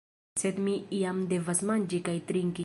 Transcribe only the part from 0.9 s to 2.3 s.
iam devas manĝi kaj